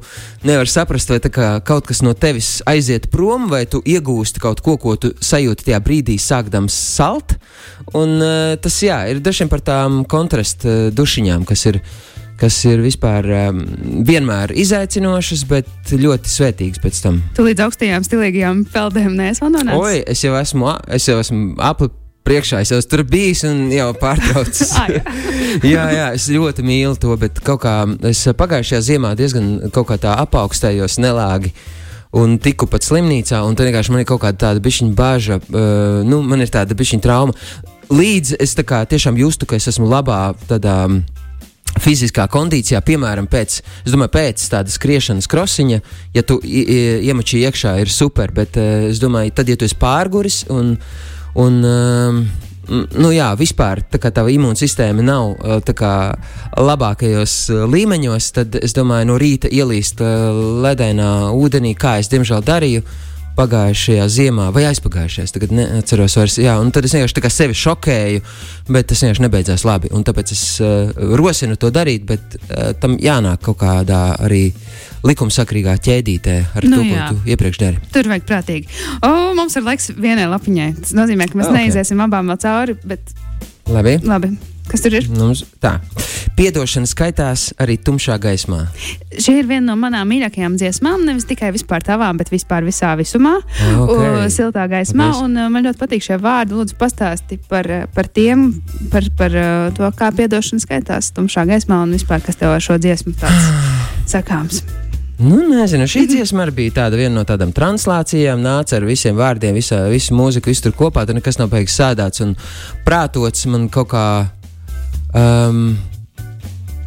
nevari 0.45 0.69
saprast, 0.69 1.15
vai 1.15 1.23
kā 1.25 1.55
kaut 1.65 1.89
kas 1.89 2.03
no 2.05 2.13
tevis 2.13 2.59
aiziet 2.69 3.09
prom, 3.13 3.49
vai 3.49 3.65
tu 3.65 3.81
iegūsti 3.81 4.45
kaut 4.45 4.61
ko, 4.65 4.77
ko 4.83 4.99
tu 5.01 5.15
sajūti 5.25 5.71
tajā 5.71 5.81
brīdī, 5.85 6.19
sākdams 6.21 6.77
salt. 6.99 7.39
Un 7.97 8.19
uh, 8.21 8.53
tas, 8.61 8.77
jā, 8.85 9.01
ir 9.09 9.25
dažiem 9.25 9.49
par 9.53 9.65
tām 9.65 10.03
kontrastu 10.05 10.69
uh, 10.69 10.89
dušiņām, 10.93 11.49
kas 11.49 11.71
ir. 11.73 11.81
Kas 12.43 12.57
ir 12.67 12.81
vispār 12.83 13.27
um, 13.31 13.59
vienmēr 14.03 14.51
izaicinošas, 14.59 15.45
bet 15.47 15.93
ļoti 15.95 16.27
svētīgas 16.27 16.81
pēc 16.83 16.97
tam. 17.05 17.21
Tu 17.37 17.45
līdz 17.47 17.69
augstajām 17.69 18.03
stilīgajām 18.03 18.65
peldēm 18.73 19.13
neesi 19.15 19.45
nonācis. 19.45 19.77
Oi, 19.79 20.01
es 20.11 20.25
jau 20.25 20.35
esmu, 20.35 20.73
es 20.91 21.07
jau 21.07 21.21
esmu 21.23 21.53
apli 21.63 21.87
priekšā, 22.27 22.65
es 22.65 22.73
jau 22.75 22.81
tur 22.83 23.05
bijis 23.07 23.45
un 23.47 23.69
jau 23.71 23.93
pārtraucis. 23.99 24.75
Ah, 24.83 24.91
jā. 25.69 25.85
jā, 25.95 26.09
es 26.17 26.27
ļoti 26.33 26.65
mīlu 26.67 26.99
to, 26.99 27.15
bet 27.21 27.39
kaut 27.45 27.63
kā 27.63 27.77
es 28.09 28.25
pagājušajā 28.39 28.83
ziemā 28.89 29.15
diezgan 29.19 29.61
apaugstējos 29.69 30.99
nelāgi. 31.03 31.53
Un 32.19 32.37
tiku 32.43 32.67
pat 32.69 32.85
slimnīcā, 32.85 33.39
un 33.47 33.55
tur 33.57 33.69
vienkārši 33.69 33.95
man 33.95 34.03
ir 34.03 34.09
kaut 34.09 34.25
kāda 34.25 34.49
tāda 34.49 34.63
bišķiņa 34.65 34.97
bāža, 34.99 35.39
uh, 35.39 36.03
nu, 36.05 36.25
man 36.27 36.43
ir 36.43 36.51
tāda 36.53 36.75
bišķiņa 36.77 37.05
trauma. 37.05 37.37
Līdz 37.93 38.35
es 38.43 38.57
tā 38.59 38.67
kā 38.67 38.83
tiešām 38.89 39.17
justu, 39.21 39.47
ka 39.47 39.57
es 39.61 39.71
esmu 39.71 39.89
labā 39.89 40.33
tādā 40.49 40.83
mm, 40.89 41.22
fiziskā 41.83 42.29
kondīcijā, 42.31 42.81
piemēram, 42.87 43.27
pēc, 43.33 43.59
domāju, 43.91 44.13
pēc 44.15 44.45
tādas 44.53 44.79
skriešanas 44.79 45.29
krosiņa, 45.31 45.81
ja 46.15 46.23
tu 46.23 46.39
i- 46.45 46.63
i- 46.63 47.01
iemači 47.11 47.43
iekšā, 47.43 47.75
ir 47.83 47.91
super, 47.91 48.31
bet 48.33 48.57
uh, 48.57 48.87
es 48.91 49.01
domāju, 49.03 49.35
tad, 49.35 49.49
ja 49.51 49.57
tu 49.59 49.67
esi 49.67 49.79
pārguris 49.81 50.45
un, 50.51 50.77
un 51.35 51.61
um, 51.67 52.23
nu 52.95 53.11
jā, 53.11 53.33
vispār 53.37 53.83
tā 53.91 53.99
kā 53.99 54.13
tava 54.15 54.31
imūnsistēma 54.31 55.03
nav 55.03 55.33
uh, 55.35 55.57
tā 55.67 55.75
kā 55.75 55.93
labākajos 56.63 57.35
uh, 57.51 57.65
līmeņos, 57.73 58.29
tad 58.39 58.59
es 58.63 58.75
domāju, 58.77 59.09
no 59.11 59.17
rīta 59.21 59.51
ielīst 59.51 60.01
uh, 60.01 60.31
ledainā 60.63 61.09
ūdenī, 61.35 61.75
kā 61.79 61.99
es 62.03 62.09
diemžēl 62.13 62.45
darīju. 62.47 62.85
Pagājušajā 63.37 64.07
ziemā, 64.13 64.51
vai 64.53 64.67
aizpagājušajā, 64.69 65.31
tagad 65.33 65.55
neatceros 65.57 66.17
vairs. 66.19 66.37
Jā, 66.43 66.59
un 66.61 66.69
tad 66.75 66.85
es 66.85 66.93
vienkārši 66.93 67.31
sevi 67.33 67.57
šokēju, 67.57 68.23
bet 68.69 68.91
tas 68.91 69.01
vienkārši 69.05 69.25
nebeidzās 69.25 69.65
labi. 69.65 69.89
Un 69.97 70.05
tāpēc 70.05 70.35
es 70.35 70.43
uh, 70.61 70.93
rosinu 71.17 71.57
to 71.57 71.71
darīt, 71.73 72.05
bet 72.09 72.37
uh, 72.43 72.73
tam 72.83 72.99
jānāk 73.01 73.41
kaut 73.49 73.61
kādā 73.65 74.03
arī 74.21 74.45
likumsakrīgā 75.07 75.79
ķēdītē 75.83 76.37
ar 76.61 76.69
Nu 76.69 76.83
to, 76.83 76.87
jā. 76.87 77.09
ko 77.09 77.17
tu 77.17 77.33
iepriekš 77.33 77.61
dari. 77.65 77.81
Tur 77.95 78.13
vajag 78.13 78.29
prātīgi. 78.29 78.69
O, 79.03 79.13
mums 79.39 79.57
ir 79.59 79.65
laiks 79.67 79.91
vienai 79.97 80.29
lapiņai. 80.31 80.71
Tas 80.85 80.95
nozīmē, 81.01 81.27
ka 81.33 81.41
mēs 81.41 81.49
Ok. 81.49 81.55
okay. 81.57 81.65
neiziesim 81.65 82.05
abām 82.05 82.31
vēl 82.33 82.41
cauri, 82.45 82.77
bet 82.85 83.17
Labi. 83.73 83.97
labi. 84.05 84.35
Kas 84.69 84.85
tur 84.85 84.95
ir? 84.95 85.09
Mums, 85.11 85.43
tā. 85.63 85.79
Piedošana 86.43 86.89
skaitās 86.91 87.53
arī 87.63 87.77
tumšā 87.79 88.17
gaismā. 88.19 88.65
Šī 89.15 89.37
ir 89.39 89.47
viena 89.47 89.69
no 89.69 89.77
manām 89.79 90.09
mīļākajām 90.11 90.57
dziesmām. 90.59 91.05
Nevis 91.07 91.29
tikai 91.29 91.53
vispār 91.55 91.85
tavām, 91.87 92.19
bet 92.19 92.33
vispār 92.33 92.67
visā 92.67 92.97
visumā. 92.99 93.37
Ok. 93.79 93.93
U, 93.93 93.99
siltā 94.33 94.65
gaismā. 94.67 95.13
Paldies. 95.13 95.23
Un, 95.23 95.37
uh, 95.39 95.47
man 95.55 95.69
ļoti 95.69 95.79
patīk 95.79 96.03
šie 96.03 96.19
vārdi. 96.19 96.57
Lūdzu, 96.59 96.75
pastāsti 96.81 97.39
par, 97.47 97.69
par 97.95 98.11
tiem, 98.11 98.49
par, 98.91 99.07
par 99.21 99.37
uh, 99.39 99.69
to, 99.77 99.87
kā 99.95 100.09
piedošana 100.19 100.65
skaitās 100.65 101.13
tumšā 101.15 101.45
gaismā 101.53 101.79
un 101.87 101.95
vispār, 101.95 102.25
kas 102.27 102.41
tev 102.41 102.57
ar 102.57 102.65
šo 102.65 102.81
dziesmu 102.83 103.15
tāds 103.23 103.47
sakāms. 104.17 104.65
Nu, 105.23 105.39
nezinu, 105.47 105.87
šī 105.87 106.09
dziesma 106.11 106.43
arī 106.43 106.57
bija 106.57 106.75
tāda 106.81 106.99
viena 106.99 107.21
no 107.21 107.23
tādām 107.29 107.55
translācijām, 107.55 108.43
nāca 108.43 108.81
ar 108.81 108.89
visiem 108.89 109.15
vārdiem, 109.15 109.55
visā, 109.55 109.85
visu 109.95 110.19
mūziku, 110.19 110.51
visu 110.51 110.67
tur 110.67 110.75
kopā. 110.83 111.07
Tur 111.07 111.21
nekas 111.21 111.39
nav 111.39 111.55
beigas 111.55 111.79
sēdāts 111.79 112.27
un 112.27 112.35
prātots 112.83 113.47
man 113.47 113.71
kaut 113.71 113.93
kā. 113.95 114.05
Um, 115.15 115.77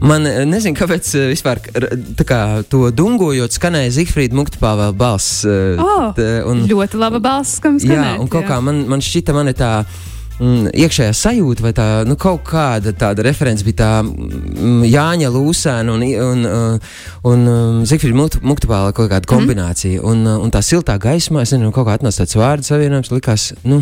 Man 0.06 0.26
eh, 0.30 0.44
nezinu, 0.46 0.76
kāpēc 0.78 1.08
eh, 1.18 1.28
vispār 1.34 1.62
tā 1.66 2.26
kā, 2.28 2.40
to 2.70 2.90
dungojot, 2.94 3.54
skanēja 3.58 3.94
Zifrīda 4.00 4.38
Muktpāvēla 4.38 4.94
balss. 4.98 5.44
eh, 5.50 5.80
Oh, 5.82 6.12
t- 6.14 6.26
un- 6.46 6.66
Ļoti 6.70 7.00
laba 7.02 7.20
balss, 7.24 7.60
kam 7.64 7.80
Jā, 7.80 7.88
skanēt. 7.88 8.20
un 8.22 8.28
kaut 8.30 8.46
kā 8.46 8.60
man, 8.62 8.84
man 8.92 9.02
šķita, 9.02 9.34
man 9.34 9.50
ir 9.50 9.56
tā 9.58 9.72
mm, 10.38 10.68
iekšējā 10.76 11.14
sajūta, 11.16 11.64
vai 11.66 11.72
tā 11.74 11.88
nu, 12.06 12.16
kaut 12.22 12.44
kāda 12.46 12.94
tāda 12.94 13.24
referents 13.26 13.64
bija 13.66 13.80
tā 13.82 13.90
mm, 14.04 14.84
Jāņa 14.92 15.32
Lūsēna 15.34 15.96
un, 15.96 16.04
un, 16.28 16.46
uh, 16.46 16.94
un 17.32 17.48
um, 17.56 17.82
Zifrida 17.88 18.14
Muktupāla 18.44 18.94
kaut 18.94 19.10
kāda 19.10 19.26
kombinācija. 19.32 20.02
Mm. 20.04 20.06
Un, 20.12 20.26
uh, 20.28 20.38
un 20.44 20.52
tā 20.54 20.62
siltā 20.62 21.00
gaismā, 21.02 21.42
es 21.48 21.56
nezinu, 21.56 21.72
kaut 21.74 21.88
kā 21.90 21.98
atnāca 21.98 22.22
tāds 22.26 22.38
vārdu 22.38 22.68
savienojums, 22.70 23.10
likās, 23.16 23.54
nu, 23.66 23.82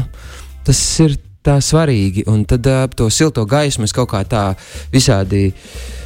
tas 0.63 0.79
ir 1.03 1.17
tā 1.43 1.57
svarīgi. 1.59 2.23
Un 2.31 2.45
tad 2.47 2.63
uh, 2.71 2.83
ap 2.87 2.93
to 2.95 3.09
silto 3.11 3.43
gaismu 3.49 3.83
es 3.89 3.91
kaut 3.91 4.13
kā 4.13 4.21
tā 4.23 4.53
visādi 4.93 5.49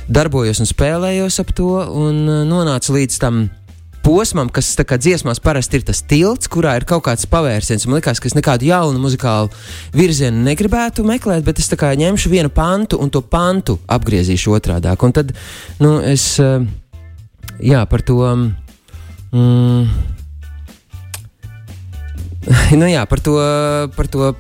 darbojos 0.08 0.62
un 0.64 0.70
spēlējos 0.70 1.40
ap 1.44 1.54
to 1.56 1.72
un 1.78 2.24
uh, 2.26 2.44
nonācu 2.48 2.96
līdz 2.96 3.22
tam 3.22 3.48
posmam, 4.08 4.48
kas 4.54 4.70
tā 4.80 4.86
kā 4.88 4.96
dziesmās 5.02 5.42
parasti 5.44 5.82
ir 5.82 5.84
tas 5.88 6.00
tilts, 6.08 6.48
kurā 6.52 6.78
ir 6.80 6.86
kaut 6.88 7.04
kāds 7.10 7.28
pavērsiens. 7.28 7.84
Man 7.88 8.00
liekas, 8.00 8.22
ka 8.24 8.30
es 8.30 8.38
nekādu 8.38 8.70
jaunu 8.70 9.02
muzikālu 9.04 9.52
virzienu 9.96 10.46
negribētu 10.46 11.04
meklēt, 11.08 11.44
bet 11.48 11.60
es 11.60 11.68
kā 11.76 11.92
ņemšu 12.00 12.32
vienu 12.32 12.52
pantu 12.54 13.02
un 13.04 13.12
to 13.12 13.22
pantu 13.22 13.78
apgriezīšu 13.84 14.56
otrādi. 14.56 14.94
Un 15.04 15.16
tad 15.16 15.34
nu, 15.84 15.98
es 16.00 16.38
eh, 16.40 16.64
jā, 17.60 17.84
par 17.92 18.06
to. 18.08 18.22
Mm, 19.36 19.92
nu 22.80 22.88
jā, 22.88 23.04
par 23.12 23.20
to, 23.24 23.36
par 23.98 24.08
to 24.08 24.32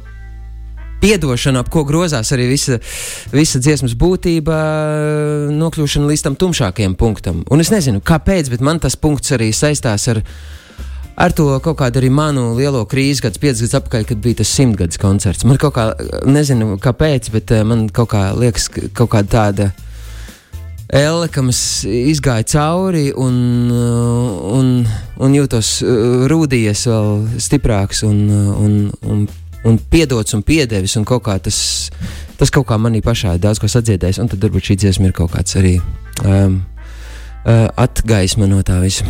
piedošanu, 1.02 1.62
ap 1.62 1.72
ko 1.74 1.84
grozās 1.88 2.32
arī 2.36 2.48
visa, 2.52 2.80
visa 3.34 3.62
dziesmas 3.62 3.96
būtība, 4.00 4.58
nokļūšana 5.54 6.12
līdz 6.12 6.26
tam 6.28 6.38
tumšākajam 6.40 6.98
punktam. 7.00 7.44
Un 7.54 7.64
es 7.64 7.72
nezinu, 7.74 8.02
kāpēc, 8.06 8.52
bet 8.54 8.66
man 8.66 8.82
tas 8.84 8.98
punkts 9.00 9.36
arī 9.38 9.52
saistās 9.56 10.08
ar, 10.12 10.22
ar 11.18 11.36
to 11.38 11.50
kaut 11.64 11.80
kādu 11.82 12.02
arī 12.02 12.12
manu 12.14 12.52
lielo 12.58 12.84
krīzi, 12.90 13.24
kāds 13.26 13.42
piecus 13.42 13.66
gadus 13.66 13.80
atpakaļ, 13.82 14.08
kad 14.12 14.24
bija 14.24 14.42
tas 14.44 14.54
simtgadus 14.54 15.02
koncerts. 15.02 15.48
Man 15.48 15.62
kaut 15.62 15.78
kā, 15.78 15.90
nezinu, 16.30 16.78
kāpēc, 16.82 17.32
bet 17.34 17.54
eh, 17.56 17.66
man 17.68 17.88
kaut 17.94 18.14
kā 18.16 18.30
liekas, 18.38 18.72
ka 18.74 18.90
kaut 19.04 19.14
kāda 19.16 19.34
tāda. 19.38 19.74
Elle, 20.88 21.28
kam 21.28 21.50
es 21.52 21.84
izgāju 21.84 22.46
cauri 22.48 23.10
un, 23.12 23.34
uh, 23.76 24.38
un, 24.56 24.70
un 25.20 25.34
jūtos 25.36 25.82
uh, 25.84 26.22
rūdījies 26.32 26.86
vēl 26.88 27.10
stiprāks 27.44 28.06
un, 28.08 28.22
un, 28.32 28.78
un, 29.04 29.26
un 29.68 29.78
piedots 29.92 30.38
un 30.38 30.44
piedevis. 30.48 30.96
Un 31.00 31.06
kaut 31.08 31.28
tas, 31.44 31.60
tas 32.40 32.54
kaut 32.54 32.68
kā 32.70 32.80
manī 32.82 33.04
pašā 33.06 33.36
ir 33.36 33.44
daudz 33.44 33.62
ko 33.62 33.70
sadziedējis. 33.72 34.22
Un 34.24 34.32
tad 34.32 34.44
varbūt 34.44 34.72
šī 34.72 34.80
dziesma 34.84 35.10
ir 35.10 35.16
kaut 35.18 35.34
kāds 35.36 35.58
arī 35.60 35.78
um, 36.24 36.62
uh, 37.44 37.68
atgaisma 37.76 38.50
no 38.50 38.64
tā 38.66 38.80
visa. 38.84 39.08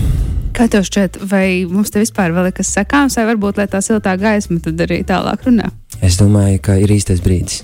Kā 0.57 0.67
tev 0.71 0.87
šķiet, 0.87 1.21
vai 1.29 1.65
mums 1.69 1.93
te 1.93 2.01
vispār 2.01 2.33
vēl 2.33 2.49
ir 2.49 2.55
kas 2.57 2.73
sakāms, 2.73 3.17
vai 3.19 3.27
varbūt 3.31 3.61
tā 3.71 3.81
siltā 3.85 4.15
gaisma 4.19 4.59
tad 4.63 4.87
arī 4.87 5.03
tālāk 5.07 5.45
runā? 5.45 5.69
Es 6.01 6.17
domāju, 6.19 6.61
ka 6.65 6.77
ir 6.81 6.93
īstais 6.93 7.21
brīdis. 7.23 7.61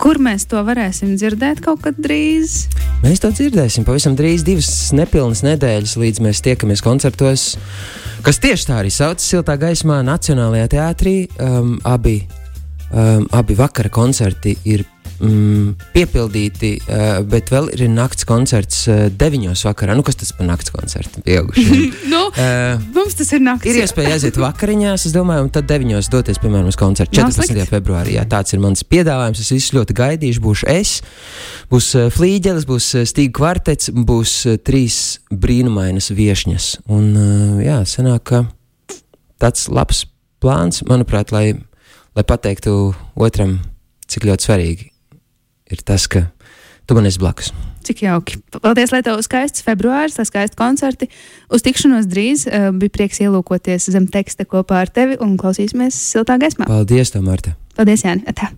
Kur 0.00 0.18
mēs 0.18 0.48
to 0.50 0.58
varēsim 0.66 1.12
dzirdēt 1.14 1.60
kaut 1.62 1.84
kad 1.84 1.98
drīz? 2.02 2.64
Mēs 3.04 3.22
to 3.22 3.30
dzirdēsim 3.30 3.86
pavisam 3.86 4.16
drīz, 4.18 4.42
divas 4.46 4.68
nepilnas 4.96 5.44
nedēļas, 5.46 5.94
līdz 6.02 6.22
mēs 6.24 6.42
tiekamies 6.42 6.82
koncertos, 6.82 7.54
kas 8.24 8.40
tieši 8.40 8.68
tā 8.70 8.78
arī 8.80 8.90
saucas 8.92 9.26
Siltā 9.28 9.58
gaismā 9.60 9.98
Nacionālajā 10.06 10.70
teātrī. 10.72 11.14
Um, 11.42 11.76
abi, 11.84 12.22
um, 12.90 13.28
abi 13.32 13.56
vakara 13.58 13.90
koncerti 13.92 14.56
ir 14.64 14.84
mm, 15.20 15.90
piepildīti, 15.94 16.70
uh, 16.82 17.20
bet 17.28 17.50
vēl 17.52 17.70
ir 17.74 17.84
nakts 17.92 18.26
koncerts 18.28 18.84
uh, 18.90 19.06
9. 19.12 19.52
vakarā. 19.68 19.96
Nu, 19.96 20.04
kas 20.06 20.18
tas 20.20 20.32
par 20.36 20.48
nakts 20.48 20.72
koncertu? 20.74 21.22
Pieaugušie. 21.24 21.78
nu, 22.12 22.22
uh, 22.30 22.82
mums 22.96 23.16
tas 23.18 23.30
ir 23.36 23.44
nakts. 23.44 23.68
Ir 23.70 23.80
iespēja 23.84 24.16
aiziet 24.16 24.38
vakariņās, 24.40 25.06
es 25.08 25.14
domāju, 25.16 25.46
un 25.46 25.52
tad 25.54 25.68
9. 25.70 26.00
doties, 26.12 26.40
piemēram, 26.42 26.70
uz 26.70 26.78
koncertu 26.80 27.20
14. 27.20 27.66
februārī. 27.70 28.16
Jā, 28.18 28.26
tāds 28.30 28.56
ir 28.56 28.62
mans 28.64 28.84
piedāvājums. 28.86 29.42
Es 29.44 29.52
visu 29.54 29.78
ļoti 29.78 29.98
gaidīšu. 30.00 30.44
Būšu 30.44 30.70
es, 30.74 30.96
būs 31.72 31.92
uh, 31.98 32.08
flīģelis, 32.14 32.68
būs 32.70 32.90
uh, 32.98 33.06
stīgu 33.08 33.36
kvartets, 33.40 33.92
būs 33.94 34.40
uh, 34.50 34.58
trīs 34.62 35.20
brīnumainas 35.30 36.10
viešņas. 36.14 36.70
Un, 36.94 37.12
uh, 37.14 37.62
jā, 37.64 37.80
sanāk, 37.88 38.26
ka 38.28 38.44
tāds 39.42 39.68
labs 39.72 40.04
plāns, 40.44 40.82
manuprāt, 40.88 41.32
lai, 41.34 41.54
lai 42.14 42.24
pateiktu 42.26 42.94
otram, 43.18 43.58
cik 44.10 44.26
ļoti 44.28 44.48
svarīgi 44.48 44.90
ir 45.74 45.84
tas, 45.86 46.06
ka 46.10 46.26
tu 46.86 46.96
man 46.96 47.08
esi 47.08 47.20
blakus. 47.22 47.52
Cik 47.84 48.04
jauki. 48.06 48.38
Paldies, 48.64 48.92
lai 48.94 49.02
tev 49.04 49.20
skaists 49.24 49.64
februāris, 49.64 50.16
lai 50.16 50.24
skaisti 50.28 50.56
koncerti. 50.56 51.08
Uz 51.52 51.64
tikšanos 51.64 52.08
drīz 52.08 52.46
uh, 52.48 52.70
bija 52.76 52.94
prieks 52.94 53.20
ielūkoties 53.24 53.90
zem 53.92 54.08
teksta 54.12 54.46
kopā 54.48 54.84
ar 54.84 54.92
tevi 54.92 55.18
un 55.20 55.36
klausīsimies 55.40 55.98
siltā 56.14 56.38
gaismā. 56.40 56.68
Paldies, 56.70 57.12
tev, 57.12 57.26
Marta! 57.26 57.58
Paldies, 57.76 58.06
Jāni! 58.06 58.24
Atā. 58.30 58.52